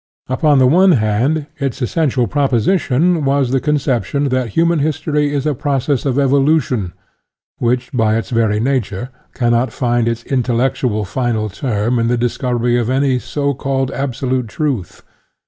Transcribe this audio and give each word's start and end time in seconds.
Upon 0.27 0.57
the 0.57 0.65
one 0.65 0.93
hand, 0.93 1.45
its 1.59 1.79
essential 1.79 2.25
proposition 2.25 3.23
was 3.23 3.51
the 3.51 3.59
conception 3.59 4.29
that 4.29 4.49
human 4.49 4.79
history 4.79 5.31
is 5.31 5.45
a 5.45 5.53
process 5.53 6.07
of 6.07 6.17
evolution, 6.17 6.93
which, 7.59 7.91
by 7.93 8.15
its 8.17 8.31
very 8.31 8.59
nature, 8.59 9.09
cannot 9.35 9.71
find 9.71 10.07
its 10.07 10.23
intellectual 10.23 11.05
final 11.05 11.49
term 11.49 11.99
in 11.99 12.07
the 12.07 12.17
discovery 12.17 12.79
of 12.79 12.89
any 12.89 13.19
so 13.19 13.53
called 13.53 13.91
absolute 13.91 14.47
truth. 14.47 15.03